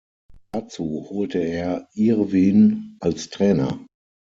[0.51, 3.85] Dazu holte er Irvin als Trainer.